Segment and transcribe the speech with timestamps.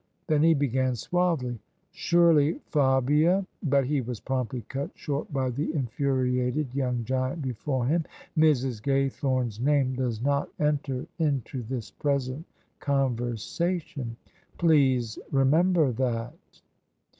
[0.25, 1.59] Then he began suavely:
[1.91, 8.05] "Surely Fabia" But he was promptly cut short by the infuriated young giant before him."
[8.35, 8.81] Mrs.
[8.81, 12.47] Gaythorne's name does not enter into this present
[12.79, 14.17] conversation:
[14.57, 16.33] please remember that."